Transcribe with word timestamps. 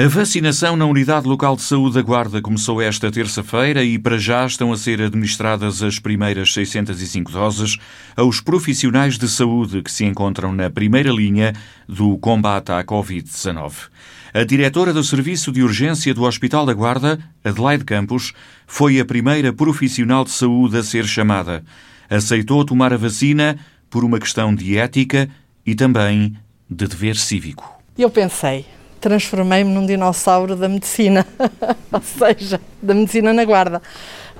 A 0.00 0.06
vacinação 0.06 0.76
na 0.76 0.86
Unidade 0.86 1.26
Local 1.26 1.56
de 1.56 1.62
Saúde 1.62 1.96
da 1.96 2.02
Guarda 2.02 2.40
começou 2.40 2.80
esta 2.80 3.10
terça-feira 3.10 3.82
e 3.82 3.98
para 3.98 4.16
já 4.16 4.46
estão 4.46 4.72
a 4.72 4.76
ser 4.76 5.02
administradas 5.02 5.82
as 5.82 5.98
primeiras 5.98 6.54
605 6.54 7.32
doses 7.32 7.76
aos 8.16 8.40
profissionais 8.40 9.18
de 9.18 9.28
saúde 9.28 9.82
que 9.82 9.90
se 9.90 10.04
encontram 10.04 10.52
na 10.52 10.70
primeira 10.70 11.10
linha 11.10 11.52
do 11.88 12.16
combate 12.18 12.70
à 12.70 12.84
Covid-19. 12.84 13.88
A 14.32 14.44
diretora 14.44 14.92
do 14.92 15.02
Serviço 15.02 15.50
de 15.50 15.64
Urgência 15.64 16.14
do 16.14 16.22
Hospital 16.22 16.64
da 16.64 16.74
Guarda, 16.74 17.18
Adelaide 17.42 17.84
Campos, 17.84 18.32
foi 18.68 19.00
a 19.00 19.04
primeira 19.04 19.52
profissional 19.52 20.22
de 20.22 20.30
saúde 20.30 20.78
a 20.78 20.82
ser 20.84 21.06
chamada. 21.08 21.64
Aceitou 22.08 22.64
tomar 22.64 22.92
a 22.92 22.96
vacina 22.96 23.58
por 23.90 24.04
uma 24.04 24.20
questão 24.20 24.54
de 24.54 24.78
ética 24.78 25.28
e 25.66 25.74
também 25.74 26.36
de 26.70 26.86
dever 26.86 27.16
cívico. 27.16 27.68
Eu 27.98 28.08
pensei, 28.08 28.64
transformei-me 29.00 29.72
num 29.72 29.86
dinossauro 29.86 30.56
da 30.56 30.68
medicina, 30.68 31.26
ou 31.92 32.00
seja, 32.00 32.60
da 32.82 32.94
medicina 32.94 33.32
na 33.32 33.44
guarda. 33.44 33.80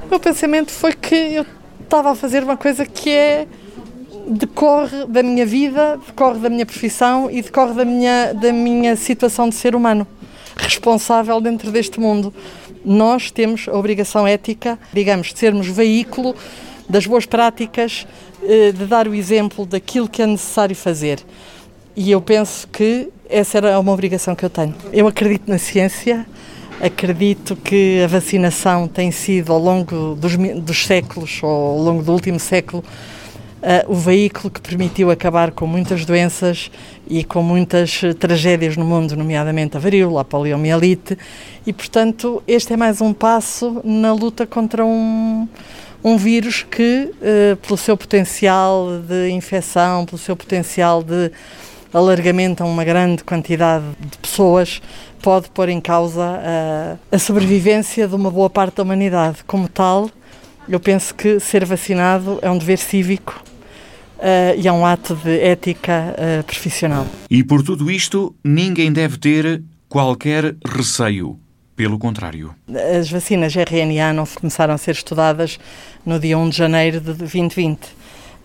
O 0.04 0.08
meu 0.08 0.20
pensamento 0.20 0.70
foi 0.70 0.92
que 0.92 1.14
eu 1.14 1.46
estava 1.82 2.10
a 2.10 2.14
fazer 2.14 2.42
uma 2.42 2.56
coisa 2.56 2.84
que 2.84 3.10
é 3.10 3.46
decorre 4.28 5.06
da 5.06 5.22
minha 5.22 5.46
vida, 5.46 5.98
decorre 6.06 6.38
da 6.38 6.50
minha 6.50 6.66
profissão 6.66 7.30
e 7.30 7.40
decorre 7.40 7.74
da 7.74 7.84
minha, 7.84 8.32
da 8.34 8.52
minha 8.52 8.94
situação 8.96 9.48
de 9.48 9.54
ser 9.54 9.74
humano, 9.74 10.06
responsável 10.56 11.40
dentro 11.40 11.70
deste 11.70 11.98
mundo. 11.98 12.32
Nós 12.84 13.30
temos 13.30 13.68
a 13.68 13.76
obrigação 13.76 14.26
ética, 14.26 14.78
digamos, 14.92 15.32
de 15.32 15.38
sermos 15.38 15.66
veículo 15.66 16.34
das 16.88 17.06
boas 17.06 17.26
práticas, 17.26 18.06
eh, 18.42 18.72
de 18.72 18.86
dar 18.86 19.08
o 19.08 19.14
exemplo 19.14 19.66
daquilo 19.66 20.08
que 20.08 20.22
é 20.22 20.26
necessário 20.26 20.76
fazer. 20.76 21.20
E 22.00 22.12
eu 22.12 22.20
penso 22.20 22.68
que 22.68 23.08
essa 23.28 23.58
era 23.58 23.80
uma 23.80 23.90
obrigação 23.90 24.32
que 24.36 24.44
eu 24.44 24.48
tenho. 24.48 24.72
Eu 24.92 25.08
acredito 25.08 25.48
na 25.48 25.58
ciência, 25.58 26.24
acredito 26.80 27.56
que 27.56 28.00
a 28.04 28.06
vacinação 28.06 28.86
tem 28.86 29.10
sido 29.10 29.52
ao 29.52 29.58
longo 29.58 30.14
dos, 30.14 30.36
dos 30.36 30.86
séculos, 30.86 31.40
ou 31.42 31.50
ao 31.50 31.78
longo 31.78 32.00
do 32.04 32.12
último 32.12 32.38
século, 32.38 32.84
uh, 32.84 33.92
o 33.92 33.96
veículo 33.96 34.48
que 34.48 34.60
permitiu 34.60 35.10
acabar 35.10 35.50
com 35.50 35.66
muitas 35.66 36.04
doenças 36.04 36.70
e 37.08 37.24
com 37.24 37.42
muitas 37.42 38.00
tragédias 38.20 38.76
no 38.76 38.84
mundo, 38.84 39.16
nomeadamente 39.16 39.76
a 39.76 39.80
varíola, 39.80 40.20
a 40.20 40.24
poliomielite, 40.24 41.18
e 41.66 41.72
portanto 41.72 42.40
este 42.46 42.74
é 42.74 42.76
mais 42.76 43.00
um 43.00 43.12
passo 43.12 43.80
na 43.82 44.12
luta 44.12 44.46
contra 44.46 44.84
um, 44.84 45.48
um 46.04 46.16
vírus 46.16 46.62
que, 46.62 47.10
uh, 47.10 47.56
pelo 47.56 47.76
seu 47.76 47.96
potencial 47.96 49.00
de 49.00 49.30
infecção, 49.30 50.06
pelo 50.06 50.18
seu 50.18 50.36
potencial 50.36 51.02
de 51.02 51.32
alargamento 51.92 52.62
a 52.62 52.66
uma 52.66 52.84
grande 52.84 53.24
quantidade 53.24 53.84
de 54.00 54.18
pessoas, 54.18 54.80
pode 55.22 55.48
pôr 55.50 55.68
em 55.68 55.80
causa 55.80 56.22
a, 56.22 57.16
a 57.16 57.18
sobrevivência 57.18 58.06
de 58.06 58.14
uma 58.14 58.30
boa 58.30 58.50
parte 58.50 58.76
da 58.76 58.82
humanidade. 58.82 59.38
Como 59.46 59.68
tal, 59.68 60.10
eu 60.68 60.78
penso 60.78 61.14
que 61.14 61.40
ser 61.40 61.64
vacinado 61.64 62.38
é 62.42 62.50
um 62.50 62.58
dever 62.58 62.78
cívico 62.78 63.42
Uh, 64.18 64.58
e 64.58 64.66
é 64.66 64.72
um 64.72 64.84
ato 64.84 65.14
de 65.14 65.38
ética 65.38 66.12
uh, 66.18 66.42
profissional. 66.42 67.06
E 67.30 67.44
por 67.44 67.62
tudo 67.62 67.88
isto, 67.88 68.34
ninguém 68.42 68.92
deve 68.92 69.16
ter 69.16 69.62
qualquer 69.88 70.56
receio. 70.66 71.38
Pelo 71.76 71.96
contrário. 71.96 72.52
As 72.98 73.08
vacinas 73.08 73.54
RNA 73.54 74.12
não 74.12 74.26
começaram 74.26 74.74
a 74.74 74.78
ser 74.78 74.90
estudadas 74.90 75.60
no 76.04 76.18
dia 76.18 76.36
1 76.36 76.48
de 76.48 76.56
janeiro 76.56 77.00
de 77.00 77.12
2020. 77.12 77.78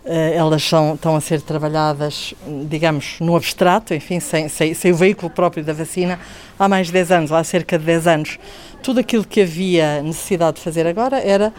Eh, 0.05 0.35
elas 0.35 0.61
são, 0.63 0.95
estão 0.95 1.15
a 1.15 1.21
ser 1.21 1.41
trabalhadas, 1.41 2.33
digamos, 2.67 3.15
no 3.21 3.37
abstrato, 3.37 3.93
enfim, 3.93 4.19
sem, 4.19 4.49
sem, 4.49 4.73
sem, 4.73 4.91
o 4.91 4.95
veículo 4.95 5.29
próprio 5.29 5.63
da 5.63 5.71
vacina, 5.71 6.19
há 6.59 6.67
mais 6.67 6.87
de 6.87 6.93
10 6.93 7.11
anos, 7.11 7.31
há 7.31 7.41
cerca 7.43 7.79
de 7.79 7.85
10 7.85 8.07
anos. 8.07 8.39
Tudo 8.81 8.99
aquilo 8.99 9.25
que 9.25 9.41
havia 9.41 10.01
necessidade 10.01 10.57
de 10.57 10.63
fazer 10.63 10.85
agora 10.85 11.19
era 11.19 11.53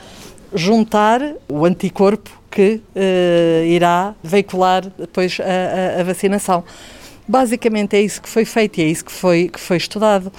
juntar 0.54 1.20
o 1.48 1.64
anticorpo 1.64 2.30
que 2.50 2.80
uh, 2.94 3.64
irá 3.66 4.14
veicular 4.22 4.84
depois 4.98 5.38
a, 5.40 5.98
a, 5.98 6.00
a, 6.00 6.04
vacinação. 6.04 6.62
Basicamente 7.26 7.96
é 7.96 8.02
isso 8.02 8.20
que 8.20 8.28
foi 8.28 8.44
feito 8.44 8.78
e 8.78 8.82
é 8.82 8.86
isso 8.86 9.04
que 9.04 9.10
foi, 9.10 9.48
que 9.48 9.58
foi 9.58 9.78
estudado 9.78 10.30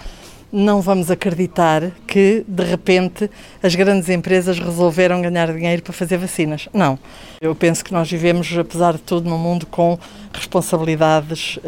não 0.56 0.80
vamos 0.80 1.12
acreditar 1.12 1.92
que, 2.08 2.46
de 2.48 2.64
repente, 2.64 3.30
as 3.62 3.76
grandes 3.76 4.08
empresas 4.08 4.58
resolveram 4.58 5.22
ganhar 5.22 5.52
dinheiro 5.52 5.84
para 5.84 5.92
fazer 5.92 6.18
vacinas. 6.18 6.70
Não. 6.74 6.98
Eu 7.42 7.54
penso 7.54 7.84
que 7.84 7.92
nós 7.92 8.10
vivemos, 8.10 8.58
apesar 8.58 8.94
de 8.94 9.00
tudo, 9.00 9.30
num 9.30 9.38
mundo 9.38 9.66
com 9.66 10.00
responsabilidades 10.34 11.58
uh, 11.58 11.62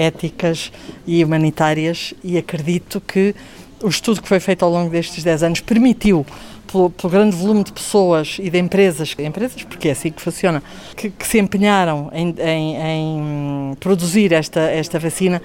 éticas 0.00 0.70
e 1.06 1.24
humanitárias 1.24 2.14
e 2.22 2.38
acredito 2.38 3.00
que 3.00 3.34
o 3.82 3.88
estudo 3.88 4.22
que 4.22 4.28
foi 4.28 4.38
feito 4.38 4.64
ao 4.64 4.70
longo 4.70 4.90
destes 4.90 5.24
10 5.24 5.42
anos 5.42 5.60
permitiu 5.60 6.24
pelo, 6.70 6.90
pelo, 6.90 7.10
grande 7.10 7.34
volume 7.34 7.64
de 7.64 7.72
pessoas 7.72 8.36
e 8.40 8.48
de 8.48 8.58
empresas, 8.58 9.14
empresas 9.18 9.64
porque 9.64 9.88
é 9.88 9.92
assim 9.92 10.10
que 10.12 10.22
funciona, 10.22 10.62
que, 10.96 11.10
que 11.10 11.26
se 11.26 11.38
empenharam 11.38 12.10
em, 12.12 12.34
em, 12.38 12.76
em, 12.76 13.74
produzir 13.80 14.32
esta, 14.32 14.60
esta 14.60 14.98
vacina, 14.98 15.42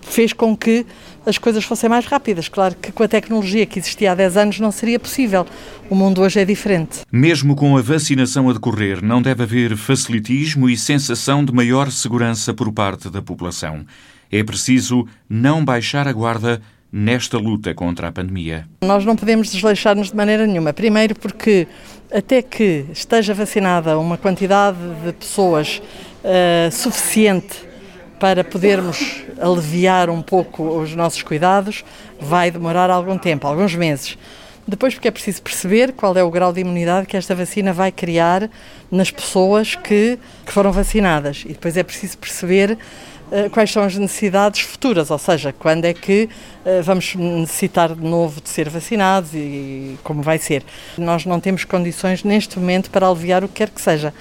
fez 0.00 0.32
com 0.32 0.56
que 0.56 0.84
as 1.24 1.38
coisas 1.38 1.64
fossem 1.64 1.88
mais 1.88 2.06
rápidas. 2.06 2.48
Claro 2.48 2.74
que 2.74 2.92
com 2.92 3.02
a 3.02 3.08
tecnologia 3.08 3.66
que 3.66 3.78
existia 3.78 4.12
há 4.12 4.14
10 4.14 4.36
anos 4.36 4.60
não 4.60 4.72
seria 4.72 4.98
possível. 4.98 5.46
O 5.88 5.94
mundo 5.94 6.22
hoje 6.22 6.40
é 6.40 6.44
diferente. 6.44 7.00
Mesmo 7.12 7.54
com 7.54 7.76
a 7.76 7.82
vacinação 7.82 8.48
a 8.48 8.52
decorrer, 8.52 9.04
não 9.04 9.20
deve 9.20 9.42
haver 9.42 9.76
facilitismo 9.76 10.68
e 10.68 10.76
sensação 10.76 11.44
de 11.44 11.52
maior 11.52 11.90
segurança 11.90 12.54
por 12.54 12.72
parte 12.72 13.10
da 13.10 13.20
população. 13.20 13.84
É 14.30 14.42
preciso 14.42 15.06
não 15.28 15.64
baixar 15.64 16.06
a 16.06 16.12
guarda 16.12 16.60
nesta 16.92 17.38
luta 17.38 17.72
contra 17.74 18.08
a 18.08 18.12
pandemia. 18.12 18.66
Nós 18.82 19.04
não 19.04 19.14
podemos 19.14 19.50
desleixar-nos 19.50 20.10
de 20.10 20.16
maneira 20.16 20.46
nenhuma. 20.46 20.72
Primeiro 20.72 21.14
porque 21.14 21.66
até 22.12 22.42
que 22.42 22.86
esteja 22.92 23.32
vacinada 23.32 23.98
uma 23.98 24.16
quantidade 24.16 24.78
de 25.04 25.12
pessoas 25.12 25.80
uh, 26.24 26.70
suficiente 26.72 27.69
para 28.20 28.44
podermos 28.44 29.22
aliviar 29.40 30.10
um 30.10 30.20
pouco 30.20 30.62
os 30.62 30.94
nossos 30.94 31.22
cuidados, 31.22 31.82
vai 32.20 32.50
demorar 32.50 32.90
algum 32.90 33.16
tempo, 33.16 33.46
alguns 33.46 33.74
meses. 33.74 34.18
Depois, 34.68 34.94
porque 34.94 35.08
é 35.08 35.10
preciso 35.10 35.42
perceber 35.42 35.92
qual 35.92 36.14
é 36.16 36.22
o 36.22 36.30
grau 36.30 36.52
de 36.52 36.60
imunidade 36.60 37.06
que 37.06 37.16
esta 37.16 37.34
vacina 37.34 37.72
vai 37.72 37.90
criar 37.90 38.48
nas 38.90 39.10
pessoas 39.10 39.74
que, 39.74 40.18
que 40.44 40.52
foram 40.52 40.70
vacinadas. 40.70 41.44
E 41.46 41.48
depois 41.48 41.76
é 41.78 41.82
preciso 41.82 42.18
perceber 42.18 42.78
quais 43.52 43.70
são 43.70 43.82
as 43.82 43.96
necessidades 43.96 44.62
futuras, 44.62 45.10
ou 45.10 45.18
seja, 45.18 45.52
quando 45.52 45.84
é 45.84 45.94
que 45.94 46.28
uh, 46.64 46.82
vamos 46.82 47.14
necessitar 47.14 47.94
de 47.94 48.02
novo 48.02 48.40
de 48.40 48.48
ser 48.48 48.68
vacinados 48.68 49.30
e 49.34 49.98
como 50.02 50.22
vai 50.22 50.38
ser. 50.38 50.64
Nós 50.98 51.24
não 51.24 51.38
temos 51.38 51.64
condições 51.64 52.24
neste 52.24 52.58
momento 52.58 52.90
para 52.90 53.06
aliviar 53.06 53.44
o 53.44 53.48
que 53.48 53.54
quer 53.54 53.70
que 53.70 53.80
seja. 53.80 54.12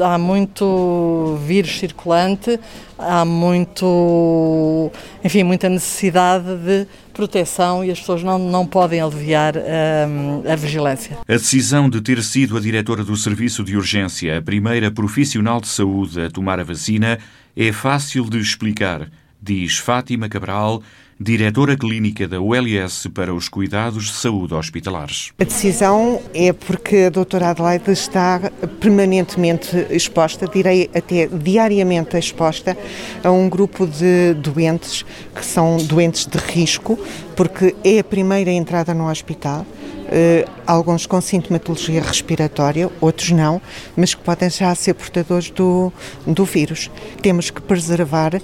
Há 0.00 0.18
muito 0.18 1.38
vírus 1.46 1.78
circulante, 1.78 2.58
há 2.98 3.24
muito, 3.24 4.90
enfim, 5.22 5.44
muita 5.44 5.68
necessidade 5.68 6.56
de 6.56 6.86
proteção 7.12 7.84
e 7.84 7.90
as 7.90 8.00
pessoas 8.00 8.22
não, 8.22 8.38
não 8.38 8.66
podem 8.66 9.00
aliviar 9.00 9.54
um, 9.56 10.42
a 10.50 10.56
vigilância. 10.56 11.16
A 11.26 11.32
decisão 11.32 11.88
de 11.88 12.00
ter 12.00 12.22
sido 12.22 12.56
a 12.56 12.60
diretora 12.60 13.04
do 13.04 13.16
Serviço 13.16 13.64
de 13.64 13.76
Urgência 13.76 14.38
a 14.38 14.42
primeira 14.42 14.90
profissional 14.90 15.60
de 15.60 15.68
saúde 15.68 16.20
a 16.20 16.30
tomar 16.30 16.60
a 16.60 16.64
vacina 16.64 17.18
é 17.56 17.72
fácil 17.72 18.28
de 18.28 18.38
explicar, 18.38 19.10
diz 19.40 19.78
Fátima 19.78 20.28
Cabral, 20.28 20.82
diretora 21.18 21.74
clínica 21.74 22.28
da 22.28 22.38
ULS 22.38 23.06
para 23.14 23.32
os 23.32 23.48
cuidados 23.48 24.04
de 24.04 24.12
saúde 24.12 24.52
hospitalares. 24.52 25.32
A 25.38 25.44
decisão 25.44 26.20
é 26.34 26.52
porque 26.52 27.04
a 27.06 27.08
doutora 27.08 27.48
Adelaide 27.48 27.90
está 27.90 28.52
permanentemente 28.78 29.74
exposta, 29.88 30.46
direi 30.46 30.90
até 30.94 31.26
diariamente 31.28 32.18
exposta, 32.18 32.76
a 33.24 33.30
um 33.30 33.48
grupo 33.48 33.86
de 33.86 34.34
doentes 34.34 35.06
que 35.34 35.42
são 35.42 35.78
doentes 35.78 36.26
de 36.26 36.36
risco, 36.36 36.98
porque 37.34 37.74
é 37.82 38.00
a 38.00 38.04
primeira 38.04 38.50
entrada 38.50 38.92
no 38.92 39.08
hospital 39.08 39.66
Uh, 40.06 40.48
alguns 40.64 41.04
com 41.04 41.20
sintomatologia 41.20 42.00
respiratória, 42.00 42.88
outros 43.00 43.30
não, 43.32 43.60
mas 43.96 44.14
que 44.14 44.22
podem 44.22 44.48
já 44.48 44.72
ser 44.74 44.94
portadores 44.94 45.50
do, 45.50 45.92
do 46.24 46.44
vírus. 46.44 46.90
Temos 47.20 47.50
que 47.50 47.60
preservar 47.60 48.34
uh, 48.36 48.40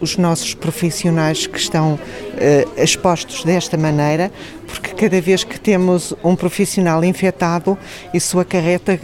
os 0.00 0.16
nossos 0.16 0.54
profissionais 0.54 1.46
que 1.46 1.58
estão 1.58 1.94
uh, 1.94 2.80
expostos 2.82 3.44
desta 3.44 3.76
maneira, 3.76 4.32
porque 4.66 4.92
cada 4.94 5.20
vez 5.20 5.44
que 5.44 5.58
temos 5.58 6.12
um 6.24 6.34
profissional 6.34 7.04
infectado, 7.04 7.78
isso 8.12 8.38
acarreta 8.40 8.98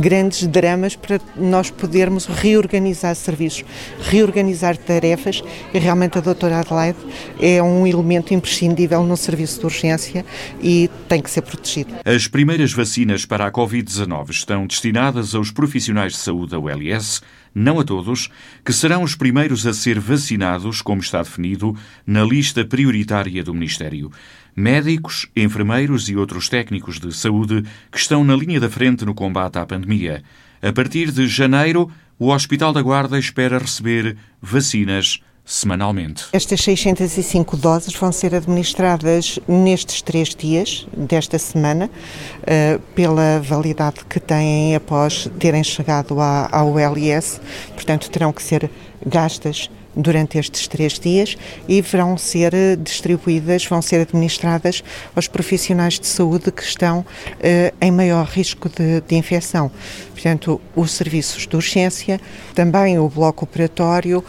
grandes 0.00 0.46
dramas 0.46 0.96
para 0.96 1.20
nós 1.36 1.70
podermos 1.70 2.26
reorganizar 2.26 3.14
serviços, 3.14 3.64
reorganizar 4.00 4.76
tarefas 4.76 5.42
e 5.72 5.78
realmente 5.78 6.18
a 6.18 6.20
doutora 6.20 6.60
Adelaide 6.60 6.98
é 7.40 7.62
um 7.62 7.86
elemento 7.86 8.34
imprescindível 8.34 9.02
no 9.02 9.16
serviço 9.16 9.60
de 9.60 9.66
urgência 9.66 10.24
e 10.62 10.90
tem 11.08 11.20
que 11.20 11.30
ser 11.30 11.42
protegido. 11.42 11.94
As 12.04 12.26
primeiras 12.26 12.72
vacinas 12.72 13.24
para 13.24 13.46
a 13.46 13.52
Covid-19 13.52 14.30
estão 14.30 14.66
destinadas 14.66 15.34
aos 15.34 15.50
profissionais 15.50 16.12
de 16.12 16.18
saúde 16.18 16.52
da 16.52 16.58
ULS 16.58 17.22
não 17.54 17.78
a 17.78 17.84
todos, 17.84 18.28
que 18.64 18.72
serão 18.72 19.02
os 19.02 19.14
primeiros 19.14 19.64
a 19.66 19.72
ser 19.72 20.00
vacinados, 20.00 20.82
como 20.82 21.00
está 21.00 21.22
definido 21.22 21.76
na 22.04 22.24
lista 22.24 22.64
prioritária 22.64 23.44
do 23.44 23.54
Ministério. 23.54 24.10
Médicos, 24.56 25.26
enfermeiros 25.34 26.08
e 26.08 26.16
outros 26.16 26.48
técnicos 26.48 27.00
de 27.00 27.12
saúde 27.12 27.64
que 27.90 27.98
estão 27.98 28.22
na 28.24 28.36
linha 28.36 28.60
da 28.60 28.70
frente 28.70 29.04
no 29.04 29.14
combate 29.14 29.58
à 29.58 29.66
pandemia. 29.66 30.22
A 30.62 30.72
partir 30.72 31.10
de 31.10 31.26
janeiro, 31.26 31.90
o 32.18 32.30
Hospital 32.30 32.72
da 32.72 32.80
Guarda 32.80 33.18
espera 33.18 33.58
receber 33.58 34.16
vacinas 34.40 35.20
semanalmente. 35.44 36.24
Estas 36.32 36.62
605 36.62 37.56
doses 37.56 37.94
vão 37.94 38.10
ser 38.10 38.34
administradas 38.34 39.38
nestes 39.46 40.00
três 40.00 40.34
dias 40.34 40.86
desta 40.96 41.38
semana, 41.38 41.90
uh, 41.90 42.80
pela 42.94 43.40
validade 43.40 44.04
que 44.08 44.18
têm 44.18 44.74
após 44.74 45.28
terem 45.38 45.62
chegado 45.62 46.16
ao 46.20 46.78
LS, 46.78 47.40
portanto 47.74 48.10
terão 48.10 48.32
que 48.32 48.42
ser 48.42 48.70
gastas 49.04 49.68
durante 49.96 50.38
estes 50.38 50.66
três 50.68 50.98
dias 50.98 51.36
e 51.68 51.80
vão 51.80 52.16
ser 52.16 52.52
distribuídas, 52.82 53.64
vão 53.66 53.80
ser 53.80 54.00
administradas 54.00 54.82
aos 55.14 55.28
profissionais 55.28 55.98
de 55.98 56.06
saúde 56.06 56.50
que 56.50 56.62
estão 56.62 57.00
uh, 57.00 57.74
em 57.80 57.90
maior 57.90 58.26
risco 58.26 58.68
de, 58.68 59.00
de 59.00 59.14
infecção. 59.16 59.70
Portanto, 60.12 60.60
os 60.74 60.92
serviços 60.92 61.46
de 61.46 61.54
urgência, 61.54 62.20
também 62.54 62.98
o 62.98 63.08
bloco 63.08 63.44
operatório, 63.44 64.24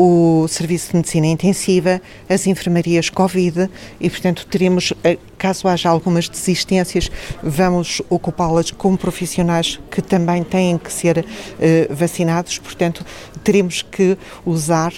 o 0.00 0.46
Serviço 0.46 0.90
de 0.90 0.96
Medicina 0.98 1.26
Intensiva, 1.26 2.00
as 2.28 2.46
enfermarias 2.46 3.10
Covid 3.10 3.68
e, 4.00 4.08
portanto, 4.08 4.46
teremos, 4.46 4.92
eh, 5.02 5.18
caso 5.36 5.66
haja 5.66 5.88
algumas 5.88 6.28
desistências, 6.28 7.10
vamos 7.42 8.00
ocupá-las 8.08 8.70
com 8.70 8.94
profissionais 8.94 9.80
que 9.90 10.00
também 10.00 10.44
têm 10.44 10.78
que 10.78 10.92
ser 10.92 11.18
uh, 11.18 11.24
vacinados, 11.92 12.60
portanto, 12.60 13.04
teremos 13.42 13.82
que 13.82 14.16
usar 14.46 14.92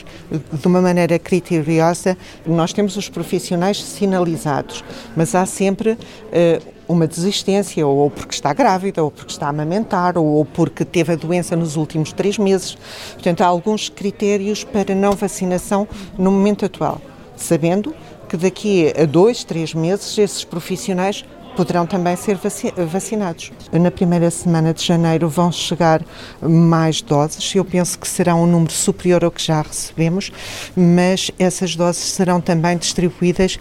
de 0.53 0.67
uma 0.67 0.83
maneira 0.83 1.19
criteriosa. 1.19 2.15
Nós 2.45 2.75
temos 2.75 2.95
os 2.99 3.09
profissionais 3.09 3.83
sinalizados, 3.83 4.85
mas 5.17 5.35
há 5.35 5.47
sempre 5.47 5.93
uh, 5.93 6.80
uma 6.91 7.07
desistência, 7.07 7.87
ou 7.87 8.11
porque 8.11 8.35
está 8.35 8.53
grávida, 8.53 9.03
ou 9.03 9.11
porque 9.11 9.33
está 9.33 9.47
a 9.47 9.51
amamentar, 9.51 10.19
ou 10.19 10.45
porque 10.45 10.85
teve 10.85 11.13
a 11.13 11.17
doença 11.17 11.55
nos 11.57 11.77
últimos 11.77 12.13
três 12.13 12.39
meses. 12.39 12.77
Portanto, 13.13 13.43
há 13.43 13.47
alguns 13.47 13.89
critérios 13.89 14.65
para 14.65 14.95
não 14.95 15.13
vacinação 15.13 15.87
no 16.19 16.31
momento 16.31 16.65
atual, 16.65 17.01
sabendo 17.37 17.95
que 18.29 18.37
daqui 18.37 18.93
a 18.97 19.05
dois, 19.05 19.43
três 19.43 19.75
meses 19.75 20.17
esses 20.17 20.45
profissionais 20.45 21.25
poderão 21.57 21.87
também 21.87 22.17
ser 22.17 22.39
vacinados. 22.87 23.53
Na 23.73 23.91
primeira 23.91 24.31
semana 24.31 24.73
de 24.73 24.85
janeiro 24.85 25.29
vão 25.29 25.51
chegar 25.51 26.03
mais 26.41 27.01
doses, 27.01 27.55
eu 27.55 27.65
penso 27.65 27.99
que 27.99 28.09
será 28.09 28.35
um 28.35 28.47
número 28.47 28.73
superior 28.73 29.25
ao 29.25 29.31
que 29.31 29.43
já 29.43 29.63
recebemos, 29.63 30.33
mas 30.77 31.31
essas 31.39 31.77
doses 31.77 32.05
serão 32.05 32.41
também 32.41 32.77
distribuídas 32.77 33.59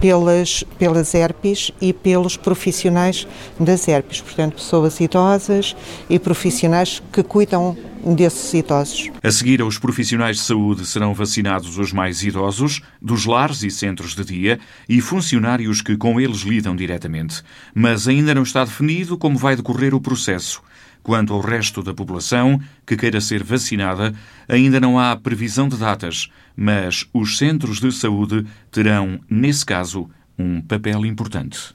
pelas, 0.00 0.64
pelas 0.78 1.14
ERPs 1.14 1.70
e 1.80 1.92
pelos 1.92 2.36
profissionais 2.36 3.26
das 3.58 3.86
ERPs, 3.88 4.20
portanto, 4.20 4.54
pessoas 4.54 5.00
idosas 5.00 5.76
e 6.08 6.18
profissionais 6.18 7.02
que 7.12 7.22
cuidam 7.22 7.76
desses 8.12 8.52
idosos. 8.52 9.10
A 9.22 9.30
seguir, 9.30 9.62
aos 9.62 9.78
profissionais 9.78 10.36
de 10.36 10.42
saúde 10.42 10.84
serão 10.84 11.14
vacinados 11.14 11.78
os 11.78 11.92
mais 11.92 12.22
idosos, 12.22 12.80
dos 13.00 13.24
lares 13.24 13.62
e 13.62 13.70
centros 13.70 14.14
de 14.14 14.24
dia 14.24 14.60
e 14.88 15.00
funcionários 15.00 15.80
que 15.80 15.96
com 15.96 16.20
eles 16.20 16.40
lidam 16.40 16.76
diretamente. 16.76 17.42
Mas 17.74 18.06
ainda 18.08 18.34
não 18.34 18.42
está 18.42 18.64
definido 18.64 19.16
como 19.16 19.38
vai 19.38 19.56
decorrer 19.56 19.94
o 19.94 20.00
processo. 20.00 20.62
Quanto 21.02 21.34
ao 21.34 21.40
resto 21.40 21.82
da 21.82 21.92
população 21.92 22.58
que 22.86 22.96
queira 22.96 23.20
ser 23.20 23.44
vacinada, 23.44 24.14
ainda 24.48 24.80
não 24.80 24.98
há 24.98 25.14
previsão 25.14 25.68
de 25.68 25.76
datas, 25.76 26.28
mas 26.56 27.06
os 27.12 27.36
centros 27.36 27.78
de 27.78 27.92
saúde 27.92 28.46
terão, 28.70 29.20
nesse 29.28 29.66
caso, 29.66 30.08
um 30.38 30.60
papel 30.62 31.04
importante. 31.04 31.74